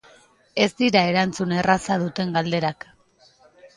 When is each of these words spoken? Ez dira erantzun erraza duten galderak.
Ez 0.65 0.69
dira 0.79 1.03
erantzun 1.11 1.53
erraza 1.57 1.99
duten 2.05 2.33
galderak. 2.39 2.89